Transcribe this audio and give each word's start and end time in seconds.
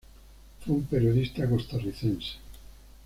Fue 0.61 0.73
un 0.73 0.83
periodista 0.85 1.47
costarricense. 1.47 2.37